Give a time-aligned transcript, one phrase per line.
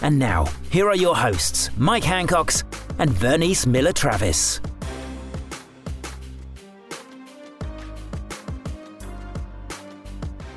[0.00, 2.64] And now, here are your hosts, Mike Hancox
[2.98, 4.60] and Vernice Miller Travis.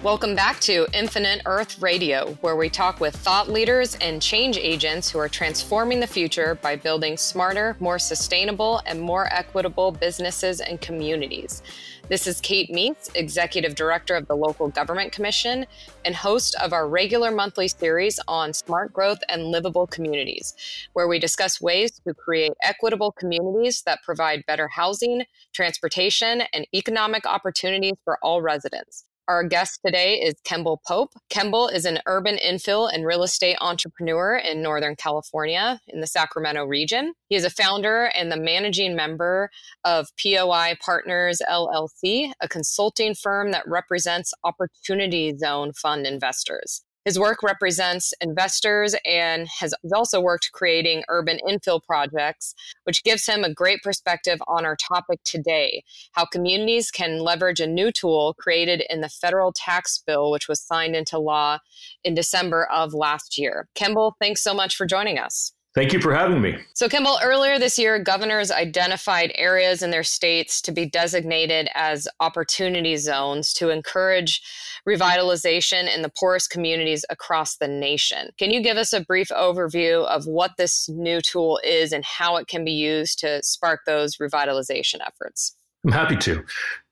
[0.04, 5.10] Welcome back to Infinite Earth Radio, where we talk with thought leaders and change agents
[5.10, 10.80] who are transforming the future by building smarter, more sustainable, and more equitable businesses and
[10.80, 11.64] communities.
[12.08, 15.66] This is Kate Meis, Executive Director of the Local Government Commission
[16.04, 20.54] and host of our regular monthly series on smart growth and livable communities,
[20.94, 27.26] where we discuss ways to create equitable communities that provide better housing, transportation, and economic
[27.26, 29.06] opportunities for all residents.
[29.28, 31.14] Our guest today is Kemble Pope.
[31.32, 36.64] Kemble is an urban infill and real estate entrepreneur in Northern California in the Sacramento
[36.66, 37.14] region.
[37.28, 39.50] He is a founder and the managing member
[39.84, 46.84] of POI Partners LLC, a consulting firm that represents Opportunity Zone Fund investors.
[47.06, 53.44] His work represents investors and has also worked creating urban infill projects, which gives him
[53.44, 58.84] a great perspective on our topic today how communities can leverage a new tool created
[58.90, 61.60] in the federal tax bill, which was signed into law
[62.04, 63.68] in December of last year.
[63.76, 65.55] Kemble, thanks so much for joining us.
[65.76, 66.56] Thank you for having me.
[66.74, 72.08] So, Kemble, earlier this year, governors identified areas in their states to be designated as
[72.22, 74.42] opportunity zones to encourage
[74.88, 78.30] revitalization in the poorest communities across the nation.
[78.38, 82.38] Can you give us a brief overview of what this new tool is and how
[82.38, 85.58] it can be used to spark those revitalization efforts?
[85.86, 86.44] I'm happy to.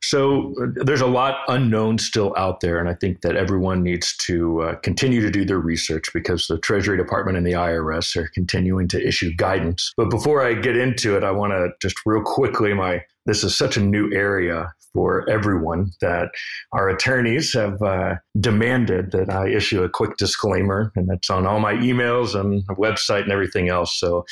[0.03, 4.15] So uh, there's a lot unknown still out there, and I think that everyone needs
[4.17, 8.27] to uh, continue to do their research because the Treasury Department and the IRS are
[8.33, 9.93] continuing to issue guidance.
[9.95, 13.57] But before I get into it, I want to just real quickly my this is
[13.57, 16.29] such a new area for everyone that
[16.71, 21.59] our attorneys have uh, demanded that I issue a quick disclaimer, and that's on all
[21.59, 23.99] my emails and website and everything else.
[23.99, 24.25] So,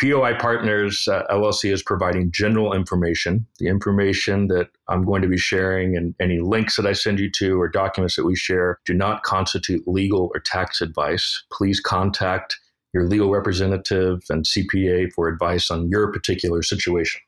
[0.00, 3.46] POI Partners uh, LLC is providing general information.
[3.58, 7.30] The information that I'm going to be sharing and any links that I send you
[7.38, 11.44] to or documents that we share do not constitute legal or tax advice.
[11.52, 12.58] Please contact
[12.92, 17.20] your legal representative and CPA for advice on your particular situation.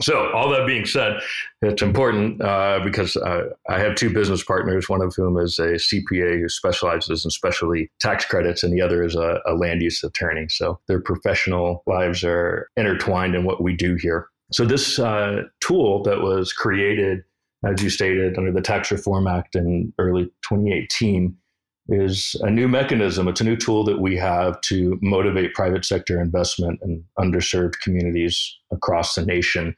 [0.00, 1.20] So, all that being said,
[1.60, 5.72] it's important uh, because uh, I have two business partners, one of whom is a
[5.72, 10.04] CPA who specializes in specialty tax credits, and the other is a, a land use
[10.04, 10.46] attorney.
[10.50, 14.28] So, their professional lives are intertwined in what we do here.
[14.52, 17.24] So, this uh, tool that was created,
[17.64, 21.36] as you stated, under the Tax Reform Act in early 2018
[21.88, 23.28] is a new mechanism.
[23.28, 28.56] It's a new tool that we have to motivate private sector investment in underserved communities
[28.72, 29.74] across the nation.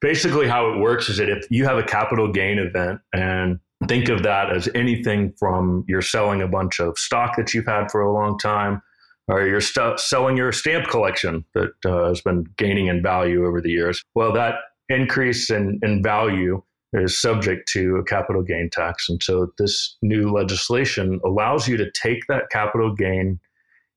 [0.00, 3.58] Basically, how it works is that if you have a capital gain event and
[3.88, 7.90] think of that as anything from you're selling a bunch of stock that you've had
[7.90, 8.80] for a long time,
[9.26, 13.60] or you're st- selling your stamp collection that uh, has been gaining in value over
[13.60, 14.02] the years.
[14.14, 14.54] Well, that
[14.88, 16.62] increase in, in value
[16.92, 19.08] is subject to a capital gain tax.
[19.08, 23.38] And so this new legislation allows you to take that capital gain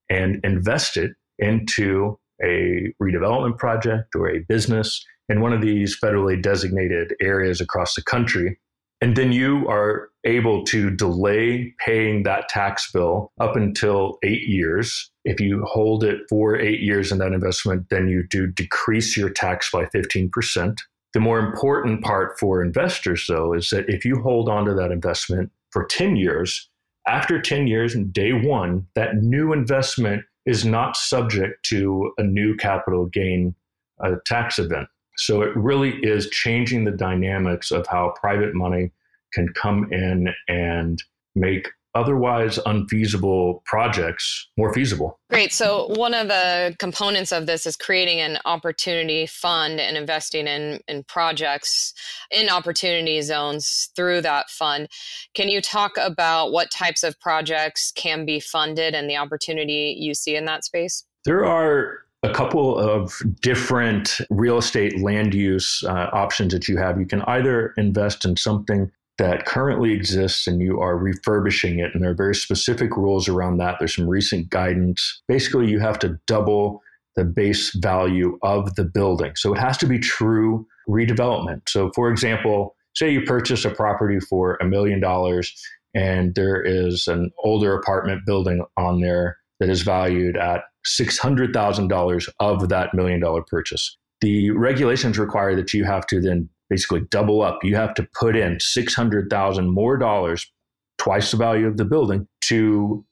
[0.10, 6.42] and invest it into a redevelopment project or a business in one of these federally
[6.42, 8.60] designated areas across the country.
[9.00, 15.12] And then you are able to delay paying that tax bill up until eight years.
[15.26, 19.30] If you hold it for eight years in that investment, then you do decrease your
[19.30, 20.78] tax by 15%.
[21.14, 24.92] The more important part for investors, though, is that if you hold on to that
[24.92, 26.70] investment for 10 years,
[27.08, 32.56] after 10 years and day one, that new investment is not subject to a new
[32.56, 33.56] capital gain
[34.04, 34.88] uh, tax event.
[35.18, 38.92] So it really is changing the dynamics of how private money
[39.34, 41.02] can come in and
[41.36, 45.20] make otherwise unfeasible projects more feasible.
[45.30, 45.54] Great.
[45.54, 50.80] So, one of the components of this is creating an opportunity fund and investing in,
[50.88, 51.94] in projects
[52.32, 54.88] in opportunity zones through that fund.
[55.34, 60.14] Can you talk about what types of projects can be funded and the opportunity you
[60.14, 61.06] see in that space?
[61.26, 67.00] There are a couple of different real estate land use uh, options that you have.
[67.00, 71.94] You can either invest in something that currently exists and you are refurbishing it.
[71.94, 73.76] And there are very specific rules around that.
[73.80, 75.22] There's some recent guidance.
[75.28, 76.82] Basically, you have to double
[77.16, 79.34] the base value of the building.
[79.36, 81.68] So it has to be true redevelopment.
[81.68, 85.54] So, for example, say you purchase a property for a million dollars
[85.94, 92.70] and there is an older apartment building on there that is valued at $600,000 of
[92.70, 93.98] that million dollar purchase.
[94.22, 97.60] The regulations require that you have to then basically double up.
[97.64, 100.50] You have to put in 600,000 more dollars,
[100.98, 103.06] twice the value of the building to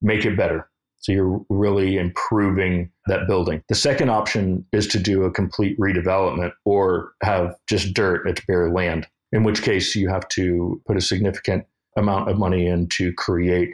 [0.00, 0.68] make it better.
[1.00, 3.62] So you're really improving that building.
[3.68, 8.70] The second option is to do a complete redevelopment or have just dirt, it's bare
[8.70, 11.66] land, in which case you have to put a significant
[11.98, 13.70] amount of money in to create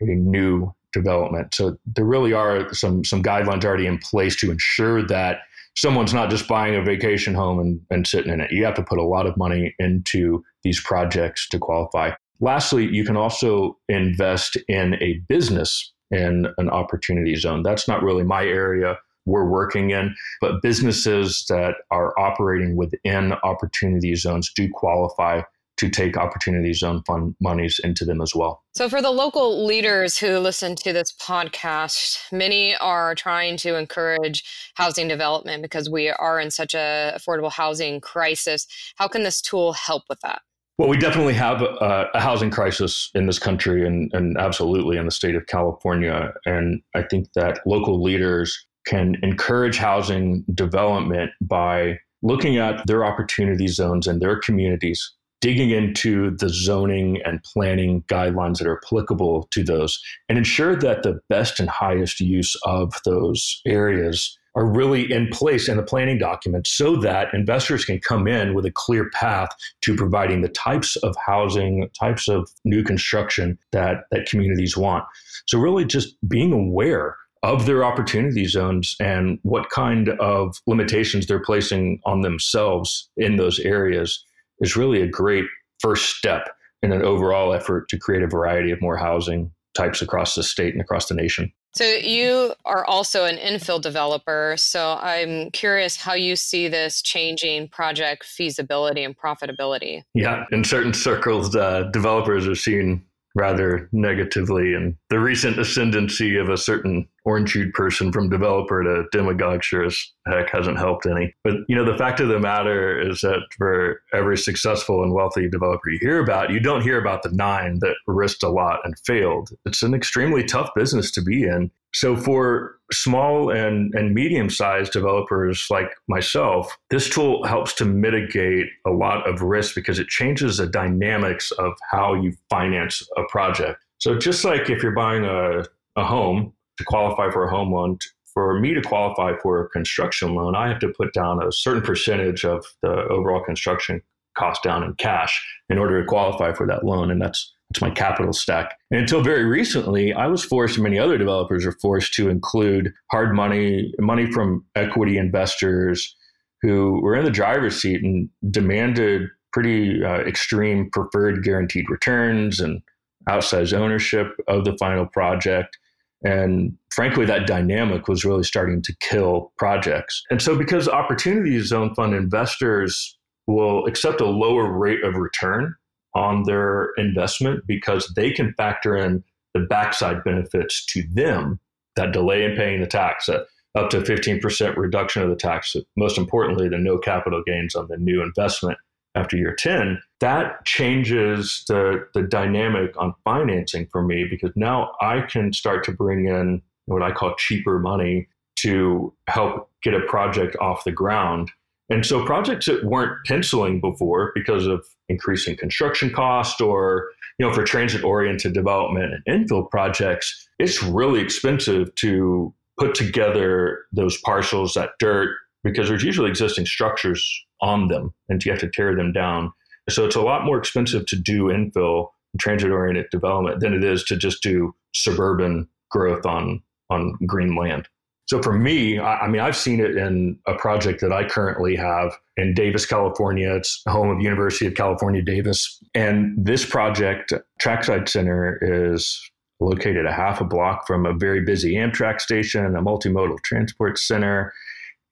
[0.00, 1.54] a new development.
[1.54, 5.38] So there really are some some guidelines already in place to ensure that
[5.76, 8.52] someone's not just buying a vacation home and, and sitting in it.
[8.52, 12.12] You have to put a lot of money into these projects to qualify.
[12.40, 17.62] Lastly, you can also invest in a business in an opportunity zone.
[17.62, 24.14] That's not really my area we're working in, but businesses that are operating within opportunity
[24.14, 25.42] zones do qualify
[25.76, 28.62] to take opportunity zone fund monies into them as well.
[28.74, 34.44] So, for the local leaders who listen to this podcast, many are trying to encourage
[34.74, 38.66] housing development because we are in such a affordable housing crisis.
[38.96, 40.42] How can this tool help with that?
[40.76, 45.04] Well, we definitely have a, a, housing crisis in this country and, and absolutely in
[45.04, 46.32] the state of California.
[46.46, 53.68] And I think that local leaders can encourage housing development by looking at their opportunity
[53.68, 55.12] zones and their communities,
[55.44, 61.02] digging into the zoning and planning guidelines that are applicable to those, and ensure that
[61.02, 66.16] the best and highest use of those areas are really in place in the planning
[66.16, 69.50] document so that investors can come in with a clear path
[69.82, 75.04] to providing the types of housing, types of new construction that, that communities want.
[75.44, 81.44] So, really, just being aware of their opportunity zones and what kind of limitations they're
[81.44, 84.24] placing on themselves in those areas
[84.60, 85.44] is really a great
[85.80, 86.48] first step
[86.82, 90.72] in an overall effort to create a variety of more housing types across the state
[90.72, 91.52] and across the nation.
[91.74, 94.54] So you are also an infill developer.
[94.56, 100.04] So I'm curious how you see this changing project feasibility and profitability.
[100.14, 103.04] Yeah, in certain circles, uh, developers are seen
[103.34, 104.74] rather negatively.
[104.74, 110.12] And the recent ascendancy of a certain orange-hued person from developer to demagogue sure as
[110.26, 111.34] heck hasn't helped any.
[111.42, 115.48] But you know, the fact of the matter is that for every successful and wealthy
[115.48, 118.94] developer you hear about, you don't hear about the nine that risked a lot and
[119.06, 119.50] failed.
[119.64, 121.70] It's an extremely tough business to be in.
[121.94, 128.66] So for small and, and medium sized developers like myself, this tool helps to mitigate
[128.84, 133.78] a lot of risk because it changes the dynamics of how you finance a project.
[133.98, 135.64] So just like if you're buying a,
[135.96, 137.98] a home to qualify for a home loan,
[138.32, 141.82] for me to qualify for a construction loan, I have to put down a certain
[141.82, 144.02] percentage of the overall construction
[144.36, 147.12] cost down in cash in order to qualify for that loan.
[147.12, 148.78] And that's it's my capital stack.
[148.92, 152.92] And until very recently, I was forced, and many other developers are forced to include
[153.10, 156.14] hard money, money from equity investors
[156.62, 162.80] who were in the driver's seat and demanded pretty uh, extreme preferred guaranteed returns and
[163.28, 165.76] outsized ownership of the final project.
[166.22, 170.22] And frankly, that dynamic was really starting to kill projects.
[170.30, 175.74] And so, because Opportunity Zone Fund investors will accept a lower rate of return
[176.14, 181.60] on their investment because they can factor in the backside benefits to them
[181.96, 183.44] that delay in paying the tax, uh,
[183.76, 187.96] up to 15% reduction of the tax, most importantly, the no capital gains on the
[187.96, 188.78] new investment
[189.16, 195.20] after year 10, that changes the, the dynamic on financing for me because now I
[195.20, 200.56] can start to bring in what I call cheaper money to help get a project
[200.60, 201.50] off the ground
[201.90, 207.52] and so projects that weren't penciling before because of increasing construction cost or, you know,
[207.52, 214.74] for transit oriented development and infill projects, it's really expensive to put together those parcels,
[214.74, 217.28] that dirt, because there's usually existing structures
[217.60, 219.52] on them and you have to tear them down.
[219.90, 224.02] So it's a lot more expensive to do infill transit oriented development than it is
[224.04, 227.88] to just do suburban growth on on green land.
[228.26, 231.76] So for me, I, I, mean, I've seen it in a project that I currently
[231.76, 233.54] have in Davis, California.
[233.54, 235.82] It's home of University of California, Davis.
[235.94, 239.20] And this project, Trackside Center, is
[239.60, 244.52] located a half a block from a very busy Amtrak station, a multimodal transport center,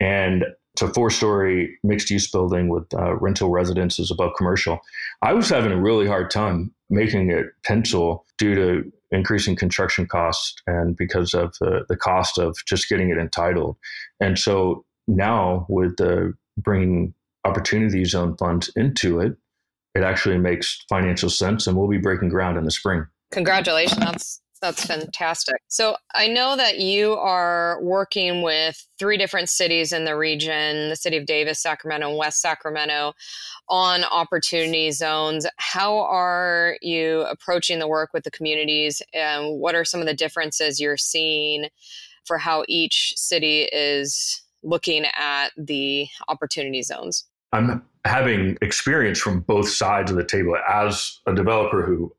[0.00, 4.80] and it's a four-story mixed-use building with uh, rental residences above commercial.
[5.20, 10.54] I was having a really hard time making it pencil due to increasing construction costs
[10.66, 13.76] and because of the, the cost of just getting it entitled.
[14.20, 17.14] And so now with the bringing
[17.44, 19.36] opportunity zone funds into it,
[19.94, 23.06] it actually makes financial sense and we'll be breaking ground in the spring.
[23.30, 24.41] Congratulations.
[24.62, 25.56] That's fantastic.
[25.66, 30.96] So I know that you are working with three different cities in the region the
[30.96, 33.12] city of Davis, Sacramento, and West Sacramento
[33.68, 35.46] on opportunity zones.
[35.56, 39.02] How are you approaching the work with the communities?
[39.12, 41.66] And what are some of the differences you're seeing
[42.24, 47.24] for how each city is looking at the opportunity zones?
[47.52, 52.14] I'm having experience from both sides of the table as a developer who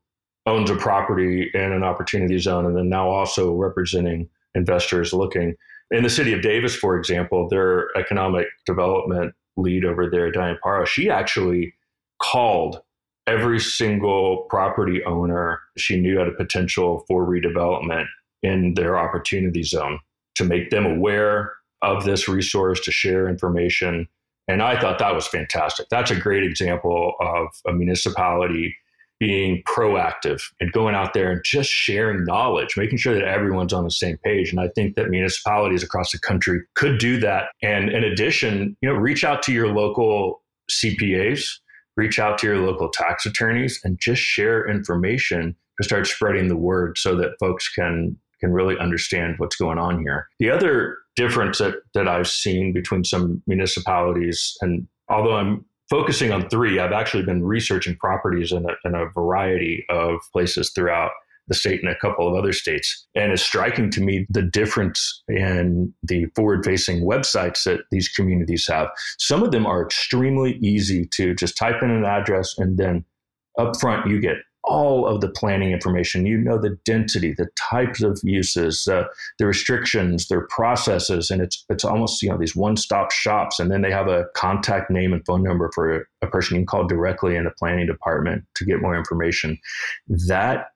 [0.46, 5.54] owns a property in an opportunity zone and then now also representing investors looking.
[5.90, 10.84] In the city of Davis, for example, their economic development lead over there, Diane Parro,
[10.84, 11.74] she actually
[12.22, 12.80] called
[13.26, 18.06] every single property owner she knew had a potential for redevelopment
[18.42, 19.98] in their opportunity zone
[20.34, 24.06] to make them aware of this resource, to share information.
[24.48, 25.86] And I thought that was fantastic.
[25.90, 28.76] That's a great example of a municipality
[29.20, 33.84] being proactive and going out there and just sharing knowledge, making sure that everyone's on
[33.84, 34.50] the same page.
[34.50, 37.46] And I think that municipalities across the country could do that.
[37.62, 41.48] And in addition, you know, reach out to your local CPAs,
[41.96, 46.56] reach out to your local tax attorneys and just share information to start spreading the
[46.56, 50.28] word so that folks can can really understand what's going on here.
[50.38, 56.48] The other difference that, that I've seen between some municipalities and although I'm focusing on
[56.48, 61.10] three, I've actually been researching properties in a, in a variety of places throughout
[61.46, 63.06] the state and a couple of other states.
[63.14, 68.66] And it's striking to me the difference in the forward facing websites that these communities
[68.68, 68.88] have.
[69.18, 73.04] Some of them are extremely easy to just type in an address and then
[73.58, 76.26] up front you get all of the planning information.
[76.26, 79.04] You know the density, the types of uses, uh,
[79.38, 83.60] the restrictions, their processes, and it's it's almost you know these one stop shops.
[83.60, 86.66] And then they have a contact name and phone number for a person you can
[86.66, 89.58] call directly in the planning department to get more information.
[90.08, 90.68] That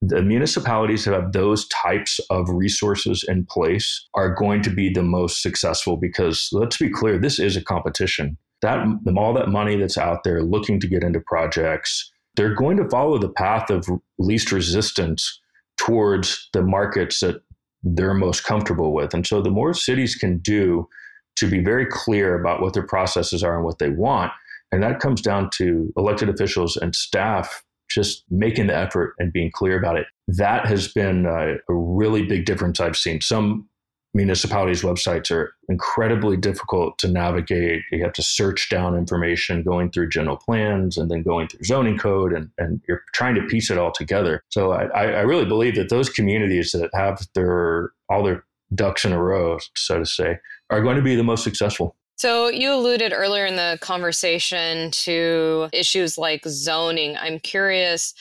[0.00, 5.02] the municipalities that have those types of resources in place are going to be the
[5.02, 8.36] most successful because let's be clear, this is a competition.
[8.62, 8.84] That
[9.16, 13.18] all that money that's out there looking to get into projects they're going to follow
[13.18, 15.40] the path of least resistance
[15.78, 17.42] towards the markets that
[17.82, 19.12] they're most comfortable with.
[19.12, 20.88] And so the more cities can do
[21.36, 24.32] to be very clear about what their processes are and what they want,
[24.70, 29.50] and that comes down to elected officials and staff just making the effort and being
[29.52, 30.06] clear about it.
[30.28, 33.20] That has been a, a really big difference I've seen.
[33.20, 33.68] Some
[34.14, 37.82] municipalities' websites are incredibly difficult to navigate.
[37.90, 41.98] You have to search down information going through general plans and then going through zoning
[41.98, 44.42] code, and, and you're trying to piece it all together.
[44.50, 49.12] So I, I really believe that those communities that have their all their ducks in
[49.12, 50.38] a row, so to say,
[50.70, 51.96] are going to be the most successful.
[52.16, 57.16] So, you alluded earlier in the conversation to issues like zoning.
[57.16, 58.14] I'm curious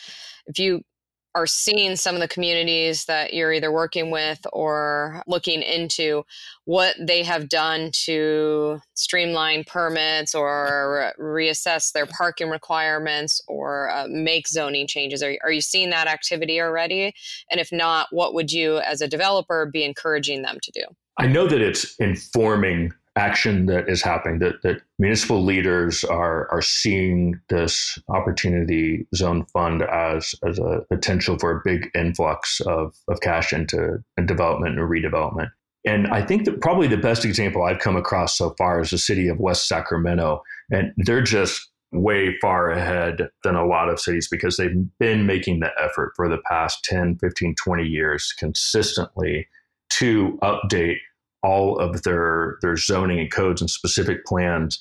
[0.47, 0.81] if you
[1.33, 6.23] are seeing some of the communities that you're either working with or looking into
[6.65, 14.47] what they have done to streamline permits or reassess their parking requirements or uh, make
[14.47, 15.23] zoning changes.
[15.23, 17.13] Are, are you seeing that activity already?
[17.49, 20.83] And if not what would you as a developer be encouraging them to do?
[21.17, 26.61] I know that it's informing action that is happening that, that municipal leaders are are
[26.61, 33.19] seeing this opportunity zone fund as as a potential for a big influx of, of
[33.19, 35.49] cash into development and redevelopment
[35.85, 38.97] and I think that probably the best example I've come across so far is the
[38.97, 40.43] city of West Sacramento.
[40.69, 45.59] And they're just way far ahead than a lot of cities because they've been making
[45.59, 49.47] the effort for the past 10, 15, 20 years consistently
[49.89, 50.97] to update
[51.43, 54.79] all of their their zoning and codes and specific plans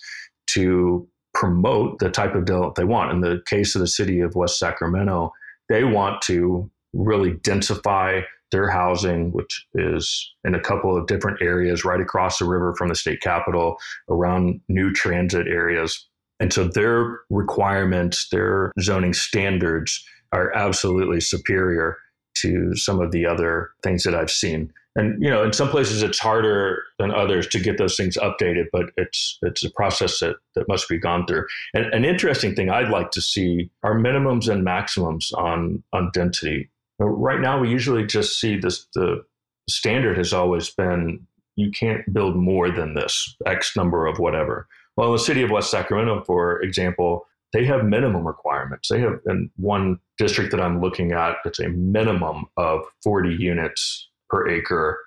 [0.49, 3.13] to promote the type of development they want.
[3.13, 5.33] In the case of the city of West Sacramento,
[5.69, 11.85] they want to really densify their housing, which is in a couple of different areas
[11.85, 13.77] right across the river from the state capitol,
[14.09, 16.09] around new transit areas.
[16.41, 21.99] And so their requirements, their zoning standards are absolutely superior
[22.39, 26.03] to some of the other things that I've seen and you know in some places
[26.03, 30.37] it's harder than others to get those things updated but it's it's a process that
[30.55, 31.47] that must be gone through.
[31.75, 36.71] And an interesting thing i'd like to see are minimums and maximums on on density.
[36.99, 39.25] Right now we usually just see this the
[39.69, 44.67] standard has always been you can't build more than this x number of whatever.
[44.97, 48.89] Well the city of west sacramento for example they have minimum requirements.
[48.89, 54.09] They have in one district that I'm looking at, it's a minimum of 40 units
[54.31, 54.99] per acre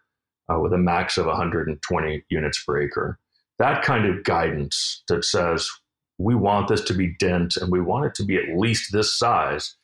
[0.51, 3.19] uh, with a max of 120 units per acre.
[3.59, 5.69] That kind of guidance that says
[6.17, 9.17] we want this to be dense and we want it to be at least this
[9.17, 9.75] size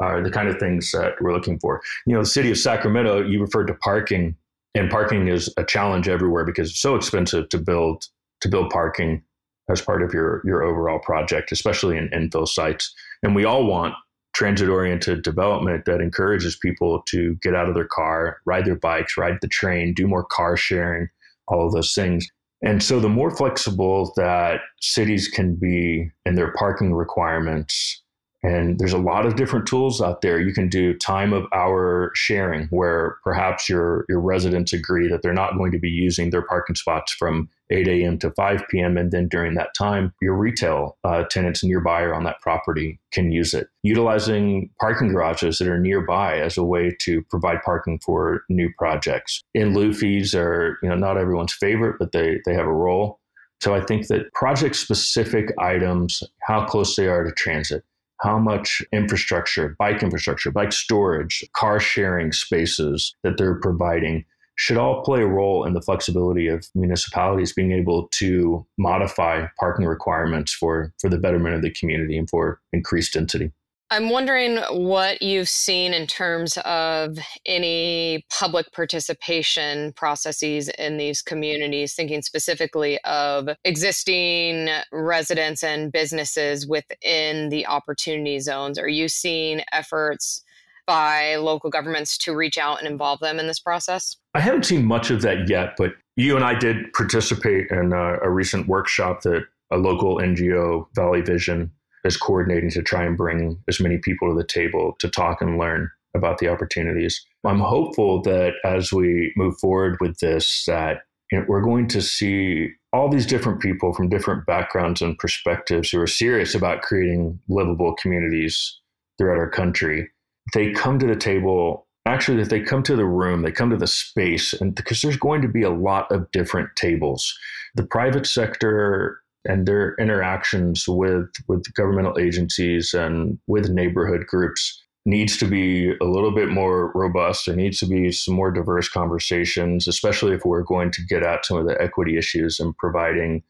[0.00, 1.80] are the kind of things that we're looking for.
[2.06, 4.34] You know, the city of Sacramento, you referred to parking,
[4.74, 8.06] and parking is a challenge everywhere because it's so expensive to build
[8.40, 9.22] to build parking
[9.68, 12.94] as part of your your overall project, especially in infill sites.
[13.22, 13.94] And we all want
[14.40, 19.18] transit oriented development that encourages people to get out of their car, ride their bikes,
[19.18, 21.10] ride the train, do more car sharing,
[21.46, 22.26] all of those things.
[22.62, 28.02] And so the more flexible that cities can be in their parking requirements
[28.42, 30.40] and there's a lot of different tools out there.
[30.40, 35.34] You can do time of hour sharing, where perhaps your your residents agree that they're
[35.34, 38.18] not going to be using their parking spots from 8 a.m.
[38.18, 38.96] to 5 p.m.
[38.96, 43.30] And then during that time, your retail uh, tenants nearby or on that property can
[43.30, 43.68] use it.
[43.82, 49.42] Utilizing parking garages that are nearby as a way to provide parking for new projects.
[49.54, 53.20] In lieu fees are you know not everyone's favorite, but they they have a role.
[53.60, 57.84] So I think that project specific items, how close they are to transit,
[58.20, 64.24] how much infrastructure, bike infrastructure, bike storage, car sharing spaces that they're providing
[64.56, 69.86] should all play a role in the flexibility of municipalities being able to modify parking
[69.86, 73.50] requirements for, for the betterment of the community and for increased density.
[73.92, 81.94] I'm wondering what you've seen in terms of any public participation processes in these communities,
[81.94, 88.78] thinking specifically of existing residents and businesses within the opportunity zones.
[88.78, 90.44] Are you seeing efforts
[90.86, 94.16] by local governments to reach out and involve them in this process?
[94.34, 98.18] I haven't seen much of that yet, but you and I did participate in a,
[98.22, 101.72] a recent workshop that a local NGO, Valley Vision,
[102.04, 105.58] is coordinating to try and bring as many people to the table to talk and
[105.58, 107.24] learn about the opportunities.
[107.44, 112.02] I'm hopeful that as we move forward with this, that you know, we're going to
[112.02, 117.38] see all these different people from different backgrounds and perspectives who are serious about creating
[117.48, 118.80] livable communities
[119.16, 120.08] throughout our country.
[120.54, 121.86] They come to the table.
[122.06, 125.18] Actually, that they come to the room, they come to the space, and because there's
[125.18, 127.38] going to be a lot of different tables.
[127.74, 135.36] The private sector and their interactions with with governmental agencies and with neighborhood groups needs
[135.38, 137.46] to be a little bit more robust.
[137.46, 141.46] There needs to be some more diverse conversations, especially if we're going to get at
[141.46, 143.42] some of the equity issues and providing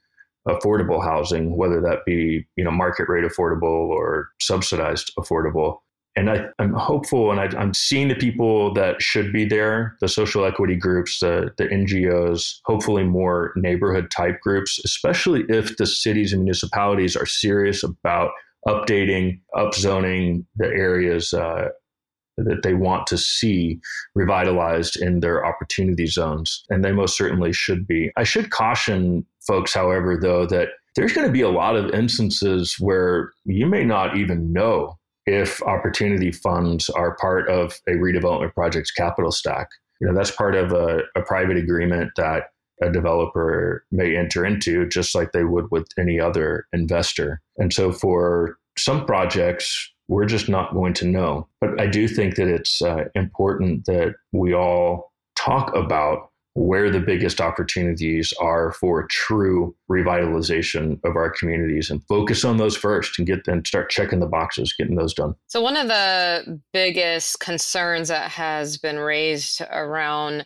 [0.49, 5.79] affordable housing, whether that be you know market rate affordable or subsidized affordable
[6.21, 10.09] and I, am hopeful, and I, am seeing the people that should be there, the
[10.09, 16.35] social equity groups, the, the NGOs, hopefully more neighborhood type groups, especially if the cities
[16.35, 18.33] and municipalities are serious about
[18.69, 21.69] updating, upzoning the areas uh,
[22.37, 23.81] that they want to see
[24.15, 26.65] revitalized in their opportunity zones.
[26.69, 28.13] And they most certainly should be.
[28.19, 32.77] I should caution folks, however, though, that there's going to be a lot of instances
[32.79, 38.91] where you may not even know if opportunity funds are part of a redevelopment project's
[38.91, 39.69] capital stack.
[40.01, 42.45] You know, that's part of a, a private agreement that
[42.83, 47.41] a developer may enter into, just like they would with any other investor.
[47.59, 51.47] And so for some projects, we're just not going to know.
[51.61, 57.01] But I do think that it's uh, important that we all talk about where the
[57.01, 63.27] biggest opportunities are for true revitalization of our communities and focus on those first and
[63.27, 65.35] get them start checking the boxes getting those done.
[65.47, 70.45] So one of the biggest concerns that has been raised around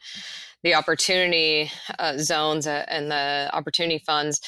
[0.63, 4.41] the opportunity uh, zones uh, and the opportunity funds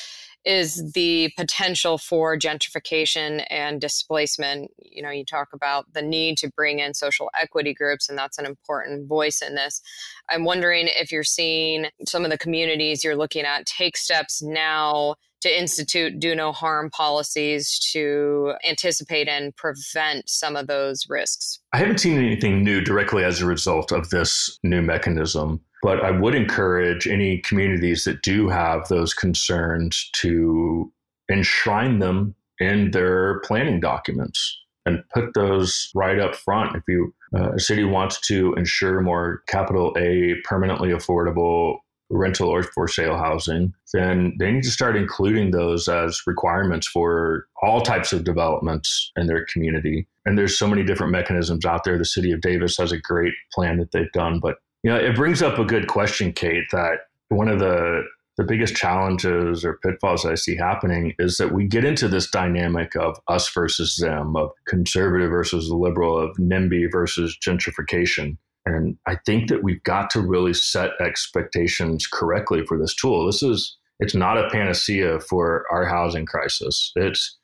[0.47, 4.71] is the potential for gentrification and displacement.
[4.79, 8.39] You know, you talk about the need to bring in social equity groups, and that's
[8.39, 9.83] an important voice in this.
[10.31, 15.17] I'm wondering if you're seeing some of the communities you're looking at take steps now
[15.41, 21.61] to institute do no harm policies to anticipate and prevent some of those risks.
[21.73, 25.61] I haven't seen anything new directly as a result of this new mechanism.
[25.83, 30.93] But I would encourage any communities that do have those concerns to
[31.31, 36.77] enshrine them in their planning documents and put those right up front.
[36.77, 42.63] If you uh, a city wants to ensure more capital A permanently affordable rental or
[42.63, 48.13] for sale housing, then they need to start including those as requirements for all types
[48.13, 50.07] of developments in their community.
[50.25, 51.99] And there's so many different mechanisms out there.
[51.99, 55.17] The city of Davis has a great plan that they've done, but you know, it
[55.17, 58.05] brings up a good question, Kate, that one of the
[58.37, 62.95] the biggest challenges or pitfalls I see happening is that we get into this dynamic
[62.95, 68.37] of us versus them, of conservative versus liberal, of NIMBY versus gentrification.
[68.65, 73.27] And I think that we've got to really set expectations correctly for this tool.
[73.27, 76.93] This is it's not a panacea for our housing crisis.
[76.95, 77.37] It's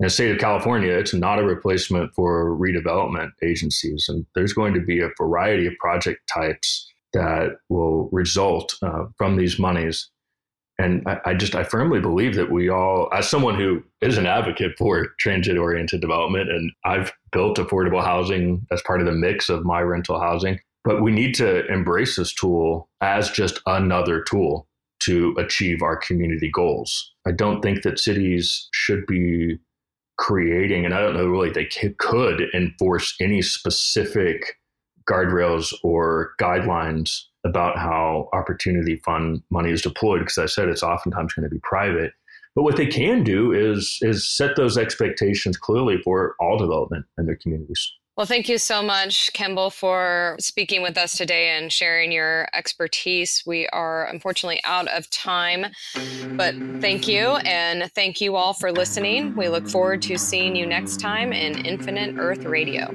[0.00, 4.06] in the state of California, it's not a replacement for redevelopment agencies.
[4.08, 9.36] And there's going to be a variety of project types that will result uh, from
[9.36, 10.08] these monies.
[10.78, 14.24] And I, I, just, I firmly believe that we all, as someone who is an
[14.24, 19.50] advocate for transit oriented development, and I've built affordable housing as part of the mix
[19.50, 24.66] of my rental housing, but we need to embrace this tool as just another tool
[25.00, 27.12] to achieve our community goals.
[27.26, 29.58] I don't think that cities should be
[30.20, 34.58] creating, and I don't know really they could enforce any specific
[35.10, 41.32] guardrails or guidelines about how opportunity fund money is deployed because I said it's oftentimes
[41.32, 42.12] going to be private.
[42.54, 47.24] But what they can do is is set those expectations clearly for all development in
[47.26, 47.92] their communities.
[48.16, 53.42] Well, thank you so much, Kemble, for speaking with us today and sharing your expertise.
[53.46, 55.66] We are unfortunately out of time,
[56.32, 57.36] but thank you.
[57.46, 59.34] And thank you all for listening.
[59.36, 62.94] We look forward to seeing you next time in Infinite Earth Radio.